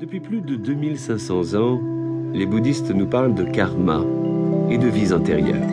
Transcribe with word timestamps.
Depuis 0.00 0.20
plus 0.20 0.40
de 0.40 0.56
2500 0.56 1.60
ans, 1.60 1.78
les 2.32 2.46
bouddhistes 2.46 2.90
nous 2.90 3.04
parlent 3.04 3.34
de 3.34 3.44
karma 3.44 4.02
et 4.70 4.78
de 4.78 4.88
vies 4.88 5.12
antérieures. 5.12 5.68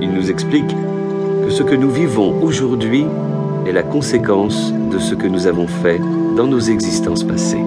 Ils 0.00 0.10
nous 0.10 0.30
expliquent 0.30 0.74
que 1.44 1.50
ce 1.50 1.62
que 1.62 1.74
nous 1.74 1.90
vivons 1.90 2.42
aujourd'hui 2.42 3.04
est 3.66 3.72
la 3.72 3.82
conséquence 3.82 4.72
de 4.90 4.98
ce 4.98 5.14
que 5.14 5.26
nous 5.26 5.46
avons 5.46 5.66
fait 5.66 6.00
dans 6.34 6.46
nos 6.46 6.60
existences 6.60 7.24
passées. 7.24 7.62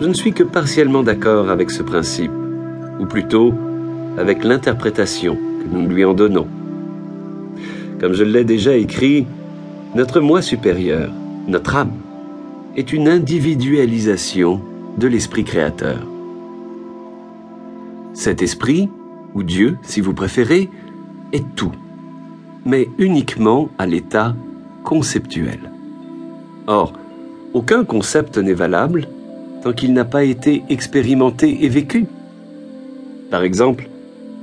Je 0.00 0.08
ne 0.08 0.14
suis 0.14 0.32
que 0.32 0.44
partiellement 0.44 1.02
d'accord 1.02 1.50
avec 1.50 1.70
ce 1.70 1.82
principe, 1.82 2.32
ou 3.00 3.04
plutôt 3.04 3.52
avec 4.16 4.44
l'interprétation 4.44 5.36
nous 5.70 5.86
lui 5.86 6.04
en 6.04 6.14
donnons. 6.14 6.46
Comme 8.00 8.12
je 8.12 8.24
l'ai 8.24 8.44
déjà 8.44 8.76
écrit, 8.76 9.26
notre 9.94 10.20
moi 10.20 10.42
supérieur, 10.42 11.10
notre 11.46 11.76
âme, 11.76 11.92
est 12.76 12.92
une 12.92 13.08
individualisation 13.08 14.60
de 14.98 15.08
l'esprit 15.08 15.44
créateur. 15.44 15.98
Cet 18.14 18.42
esprit, 18.42 18.88
ou 19.34 19.42
Dieu 19.42 19.78
si 19.82 20.00
vous 20.00 20.14
préférez, 20.14 20.68
est 21.32 21.44
tout, 21.56 21.72
mais 22.64 22.88
uniquement 22.98 23.68
à 23.78 23.86
l'état 23.86 24.34
conceptuel. 24.84 25.58
Or, 26.66 26.92
aucun 27.54 27.84
concept 27.84 28.38
n'est 28.38 28.52
valable 28.52 29.08
tant 29.62 29.72
qu'il 29.72 29.92
n'a 29.92 30.04
pas 30.04 30.24
été 30.24 30.62
expérimenté 30.68 31.64
et 31.64 31.68
vécu. 31.68 32.06
Par 33.30 33.42
exemple, 33.42 33.88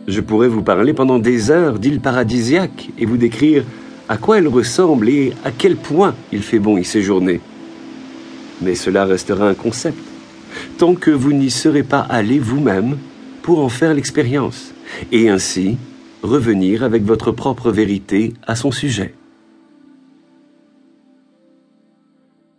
je 0.08 0.22
pourrais 0.22 0.48
vous 0.48 0.64
parler 0.64 0.94
pendant 0.94 1.20
des 1.20 1.52
heures 1.52 1.80
d'îles 1.80 2.00
paradisiaques 2.00 2.90
et 2.98 3.05
vous 3.05 3.18
décrire 3.18 3.64
à 4.08 4.18
quoi 4.18 4.38
elles 4.38 4.47
ressemblent 4.47 5.09
et 5.09 5.34
à 5.44 5.52
quel 5.52 5.75
point 5.75 6.16
il 6.31 6.44
fait 6.44 6.59
bon 6.59 6.78
y 6.78 6.86
séjourner. 6.86 7.42
Mais 8.62 8.75
cela 8.75 9.06
restera 9.06 9.50
un 9.50 9.56
concept, 9.56 9.97
tant 10.78 10.95
que 10.95 11.12
vous 11.12 11.34
n'y 11.34 11.50
serez 11.50 11.84
pas 11.84 12.02
allé 12.02 12.39
vous-même 12.39 12.97
pour 13.42 13.59
en 13.59 13.70
faire 13.70 13.94
l'expérience, 13.94 14.73
et 15.12 15.30
ainsi 15.30 15.78
revenir 16.23 16.84
avec 16.84 17.03
votre 17.03 17.31
propre 17.31 17.72
vérité 17.72 18.34
à 18.47 18.56
son 18.56 18.72
sujet. 18.72 19.14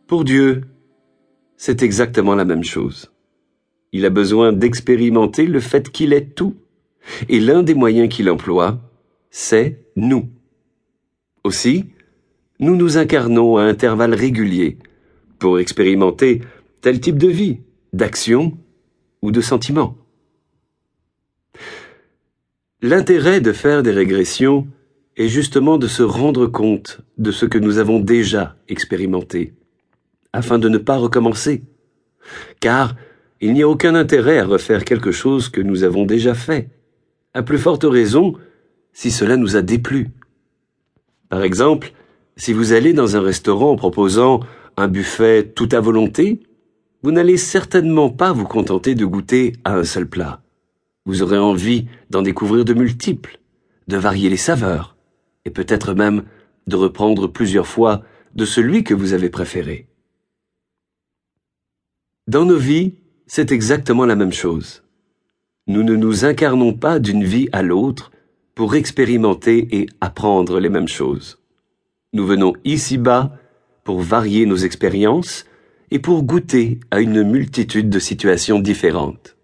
Pour 0.06 0.24
Dieu, 0.24 0.62
c'est 1.56 1.82
exactement 1.82 2.34
la 2.34 2.44
même 2.44 2.62
chose. 2.62 3.10
Il 3.92 4.04
a 4.04 4.10
besoin 4.10 4.52
d'expérimenter 4.52 5.46
le 5.46 5.60
fait 5.60 5.90
qu'il 5.90 6.12
est 6.12 6.34
tout. 6.34 6.54
Et 7.28 7.40
l'un 7.40 7.62
des 7.62 7.74
moyens 7.74 8.08
qu'il 8.08 8.30
emploie, 8.30 8.80
c'est 9.30 9.84
nous. 9.96 10.28
Aussi, 11.44 11.86
nous 12.58 12.76
nous 12.76 12.98
incarnons 12.98 13.56
à 13.56 13.62
intervalles 13.62 14.14
réguliers 14.14 14.78
pour 15.38 15.58
expérimenter 15.58 16.42
tel 16.80 17.00
type 17.00 17.18
de 17.18 17.28
vie, 17.28 17.60
d'action 17.92 18.56
ou 19.22 19.30
de 19.30 19.40
sentiment. 19.40 19.96
L'intérêt 22.82 23.40
de 23.40 23.52
faire 23.52 23.82
des 23.82 23.90
régressions 23.90 24.66
est 25.16 25.28
justement 25.28 25.78
de 25.78 25.86
se 25.86 26.02
rendre 26.02 26.46
compte 26.46 27.00
de 27.16 27.30
ce 27.30 27.46
que 27.46 27.58
nous 27.58 27.78
avons 27.78 28.00
déjà 28.00 28.56
expérimenté 28.68 29.54
afin 30.32 30.58
de 30.58 30.68
ne 30.68 30.78
pas 30.78 30.98
recommencer. 30.98 31.62
Car 32.60 32.94
il 33.40 33.54
n'y 33.54 33.62
a 33.62 33.68
aucun 33.68 33.94
intérêt 33.94 34.38
à 34.38 34.46
refaire 34.46 34.84
quelque 34.84 35.12
chose 35.12 35.48
que 35.48 35.60
nous 35.60 35.84
avons 35.84 36.04
déjà 36.04 36.34
fait, 36.34 36.68
à 37.36 37.42
plus 37.42 37.58
forte 37.58 37.84
raison 37.84 38.32
si 38.94 39.10
cela 39.10 39.36
nous 39.36 39.56
a 39.56 39.62
déplu. 39.62 40.08
Par 41.28 41.42
exemple, 41.42 41.92
si 42.38 42.54
vous 42.54 42.72
allez 42.72 42.94
dans 42.94 43.14
un 43.14 43.20
restaurant 43.20 43.72
en 43.72 43.76
proposant 43.76 44.40
un 44.78 44.88
buffet 44.88 45.46
tout 45.54 45.68
à 45.72 45.80
volonté, 45.80 46.40
vous 47.02 47.12
n'allez 47.12 47.36
certainement 47.36 48.08
pas 48.08 48.32
vous 48.32 48.46
contenter 48.46 48.94
de 48.94 49.04
goûter 49.04 49.52
à 49.64 49.74
un 49.74 49.84
seul 49.84 50.08
plat. 50.08 50.40
Vous 51.04 51.22
aurez 51.22 51.36
envie 51.36 51.88
d'en 52.08 52.22
découvrir 52.22 52.64
de 52.64 52.72
multiples, 52.72 53.38
de 53.86 53.98
varier 53.98 54.30
les 54.30 54.38
saveurs, 54.38 54.96
et 55.44 55.50
peut-être 55.50 55.92
même 55.92 56.24
de 56.66 56.76
reprendre 56.76 57.26
plusieurs 57.26 57.66
fois 57.66 58.02
de 58.34 58.46
celui 58.46 58.82
que 58.82 58.94
vous 58.94 59.12
avez 59.12 59.28
préféré. 59.28 59.88
Dans 62.28 62.46
nos 62.46 62.58
vies, 62.58 62.94
c'est 63.26 63.52
exactement 63.52 64.06
la 64.06 64.16
même 64.16 64.32
chose. 64.32 64.85
Nous 65.68 65.82
ne 65.82 65.96
nous 65.96 66.24
incarnons 66.24 66.72
pas 66.72 67.00
d'une 67.00 67.24
vie 67.24 67.48
à 67.52 67.62
l'autre 67.62 68.12
pour 68.54 68.76
expérimenter 68.76 69.66
et 69.72 69.86
apprendre 70.00 70.60
les 70.60 70.68
mêmes 70.68 70.88
choses. 70.88 71.42
Nous 72.12 72.24
venons 72.24 72.52
ici-bas 72.64 73.36
pour 73.82 74.00
varier 74.00 74.46
nos 74.46 74.56
expériences 74.56 75.44
et 75.90 75.98
pour 75.98 76.22
goûter 76.22 76.78
à 76.90 77.00
une 77.00 77.22
multitude 77.24 77.90
de 77.90 77.98
situations 77.98 78.60
différentes. 78.60 79.36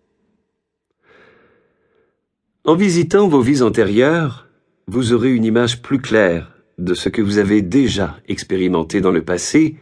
En 2.64 2.76
visitant 2.76 3.26
vos 3.26 3.40
vies 3.40 3.62
antérieures, 3.62 4.48
vous 4.86 5.12
aurez 5.12 5.34
une 5.34 5.44
image 5.44 5.82
plus 5.82 6.00
claire 6.00 6.56
de 6.78 6.94
ce 6.94 7.08
que 7.08 7.20
vous 7.20 7.38
avez 7.38 7.62
déjà 7.62 8.18
expérimenté 8.28 9.00
dans 9.00 9.10
le 9.10 9.24
passé 9.24 9.76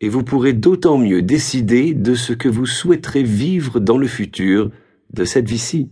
et 0.00 0.08
vous 0.08 0.22
pourrez 0.22 0.54
d'autant 0.54 0.96
mieux 0.96 1.20
décider 1.20 1.92
de 1.92 2.14
ce 2.14 2.32
que 2.32 2.48
vous 2.48 2.66
souhaiterez 2.66 3.22
vivre 3.22 3.80
dans 3.80 3.98
le 3.98 4.06
futur 4.06 4.70
de 5.14 5.24
cette 5.24 5.48
vie-ci. 5.48 5.88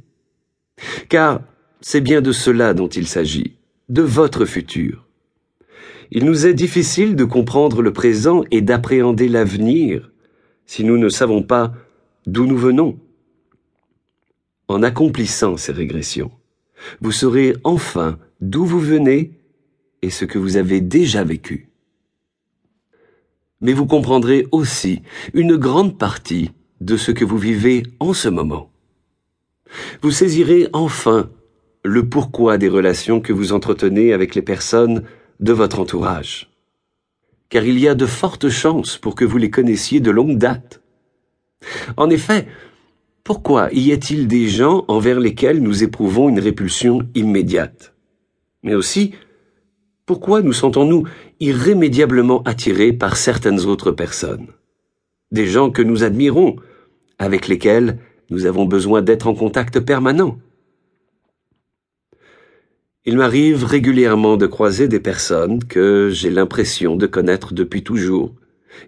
Car 1.09 1.43
c'est 1.81 2.01
bien 2.01 2.21
de 2.21 2.33
cela 2.33 2.75
dont 2.75 2.89
il 2.89 3.07
s'agit, 3.07 3.57
de 3.89 4.03
votre 4.03 4.45
futur. 4.45 5.07
Il 6.11 6.25
nous 6.25 6.47
est 6.47 6.55
difficile 6.55 7.17
de 7.17 7.25
comprendre 7.25 7.83
le 7.83 7.93
présent 7.93 8.45
et 8.51 8.61
d'appréhender 8.61 9.29
l'avenir 9.29 10.11
si 10.67 10.85
nous 10.85 10.99
ne 10.99 11.09
savons 11.09 11.43
pas 11.43 11.73
d'où 12.27 12.47
nous 12.47 12.59
venons. 12.59 12.99
En 14.69 14.83
accomplissant 14.83 15.57
ces 15.57 15.73
régressions, 15.73 16.31
vous 17.01 17.13
saurez 17.13 17.55
enfin 17.65 18.19
d'où 18.41 18.65
vous 18.65 18.81
venez 18.81 19.33
et 20.03 20.11
ce 20.11 20.25
que 20.25 20.39
vous 20.39 20.57
avez 20.57 20.81
déjà 20.81 21.25
vécu 21.25 21.73
mais 23.63 23.73
vous 23.73 23.87
comprendrez 23.87 24.47
aussi 24.51 25.01
une 25.33 25.57
grande 25.57 25.97
partie 25.97 26.51
de 26.81 26.97
ce 26.99 27.13
que 27.13 27.25
vous 27.25 27.39
vivez 27.39 27.85
en 28.01 28.13
ce 28.13 28.29
moment. 28.29 28.72
Vous 30.03 30.11
saisirez 30.11 30.69
enfin 30.73 31.31
le 31.85 32.09
pourquoi 32.09 32.59
des 32.59 32.69
relations 32.69 33.21
que 33.21 33.33
vous 33.33 33.53
entretenez 33.53 34.13
avec 34.13 34.35
les 34.35 34.43
personnes 34.43 35.05
de 35.41 35.53
votre 35.53 35.81
entourage. 35.81 36.51
Car 37.49 37.65
il 37.65 37.79
y 37.79 37.89
a 37.89 37.95
de 37.95 38.07
fortes 38.07 38.49
chances 38.49 38.97
pour 38.97 39.15
que 39.15 39.25
vous 39.25 39.39
les 39.39 39.51
connaissiez 39.51 40.01
de 40.01 40.11
longue 40.11 40.39
date. 40.39 40.81
En 41.97 42.09
effet, 42.11 42.47
pourquoi 43.25 43.69
y 43.73 43.93
a-t-il 43.93 44.27
des 44.27 44.49
gens 44.49 44.85
envers 44.89 45.21
lesquels 45.21 45.63
nous 45.63 45.85
éprouvons 45.85 46.29
une 46.29 46.41
répulsion 46.41 47.09
immédiate? 47.15 47.95
Mais 48.63 48.75
aussi, 48.75 49.13
pourquoi 50.07 50.43
nous 50.43 50.53
sentons-nous 50.53 51.05
irrémédiablement 51.41 52.43
attirés 52.45 52.93
par 52.93 53.17
certaines 53.17 53.61
autres 53.61 53.93
personnes? 53.93 54.49
Des 55.31 55.47
gens 55.47 55.71
que 55.71 55.83
nous 55.83 56.05
admirons, 56.05 56.57
avec 57.19 57.49
lesquels 57.49 57.99
nous 58.33 58.47
avons 58.47 58.65
besoin 58.65 59.03
d'être 59.03 59.27
en 59.27 59.35
contact 59.35 59.79
permanent. 59.81 60.39
Il 63.05 63.19
m'arrive 63.19 63.65
régulièrement 63.65 64.39
de 64.39 64.47
croiser 64.47 64.89
des 64.89 65.01
personnes 65.01 65.63
que 65.63 66.09
j'ai 66.11 66.31
l'impression 66.31 66.97
de 66.97 67.07
connaître 67.07 67.53
depuis 67.53 67.83
toujours, 67.83 68.33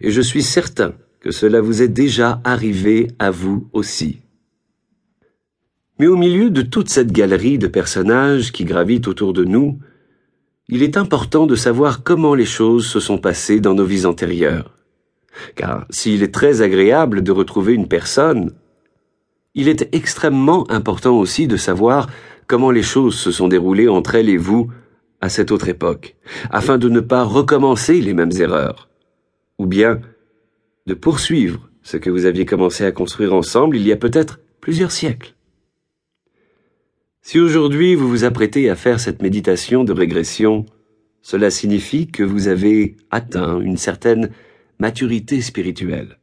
et 0.00 0.10
je 0.10 0.22
suis 0.22 0.42
certain 0.42 0.94
que 1.20 1.30
cela 1.30 1.60
vous 1.60 1.82
est 1.82 1.88
déjà 1.88 2.40
arrivé 2.42 3.08
à 3.18 3.30
vous 3.30 3.68
aussi. 3.74 4.20
Mais 5.98 6.06
au 6.06 6.16
milieu 6.16 6.48
de 6.48 6.62
toute 6.62 6.88
cette 6.88 7.12
galerie 7.12 7.58
de 7.58 7.66
personnages 7.66 8.50
qui 8.50 8.64
gravitent 8.64 9.08
autour 9.08 9.34
de 9.34 9.44
nous, 9.44 9.78
il 10.68 10.82
est 10.82 10.96
important 10.96 11.46
de 11.46 11.54
savoir 11.54 12.02
comment 12.02 12.34
les 12.34 12.46
choses 12.46 12.86
se 12.86 12.98
sont 12.98 13.18
passées 13.18 13.60
dans 13.60 13.74
nos 13.74 13.84
vies 13.84 14.06
antérieures. 14.06 14.74
Car 15.54 15.86
s'il 15.90 16.22
est 16.22 16.32
très 16.32 16.62
agréable 16.62 17.22
de 17.22 17.32
retrouver 17.32 17.74
une 17.74 17.88
personne, 17.88 18.52
il 19.54 19.68
est 19.68 19.88
extrêmement 19.94 20.70
important 20.70 21.18
aussi 21.18 21.46
de 21.46 21.56
savoir 21.56 22.08
comment 22.46 22.70
les 22.70 22.82
choses 22.82 23.16
se 23.16 23.30
sont 23.30 23.48
déroulées 23.48 23.88
entre 23.88 24.16
elle 24.16 24.28
et 24.28 24.36
vous 24.36 24.70
à 25.20 25.28
cette 25.28 25.50
autre 25.50 25.68
époque, 25.68 26.16
afin 26.50 26.76
de 26.76 26.88
ne 26.88 27.00
pas 27.00 27.22
recommencer 27.22 28.00
les 28.00 28.12
mêmes 28.12 28.32
erreurs, 28.38 28.90
ou 29.58 29.66
bien 29.66 30.00
de 30.86 30.94
poursuivre 30.94 31.70
ce 31.82 31.96
que 31.96 32.10
vous 32.10 32.26
aviez 32.26 32.44
commencé 32.44 32.84
à 32.84 32.92
construire 32.92 33.34
ensemble 33.34 33.76
il 33.76 33.86
y 33.86 33.92
a 33.92 33.96
peut-être 33.96 34.40
plusieurs 34.60 34.92
siècles. 34.92 35.34
Si 37.22 37.40
aujourd'hui 37.40 37.94
vous 37.94 38.08
vous 38.08 38.24
apprêtez 38.24 38.68
à 38.68 38.76
faire 38.76 39.00
cette 39.00 39.22
méditation 39.22 39.84
de 39.84 39.92
régression, 39.92 40.66
cela 41.22 41.50
signifie 41.50 42.06
que 42.06 42.22
vous 42.22 42.48
avez 42.48 42.96
atteint 43.10 43.60
une 43.60 43.78
certaine 43.78 44.30
maturité 44.78 45.40
spirituelle. 45.40 46.18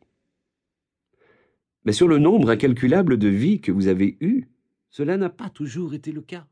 Mais 1.85 1.93
sur 1.93 2.07
le 2.07 2.19
nombre 2.19 2.49
incalculable 2.51 3.17
de 3.17 3.27
vies 3.27 3.61
que 3.61 3.71
vous 3.71 3.87
avez 3.87 4.17
eues, 4.21 4.47
cela 4.89 5.17
n'a 5.17 5.29
pas 5.29 5.49
toujours 5.49 5.93
été 5.93 6.11
le 6.11 6.21
cas. 6.21 6.47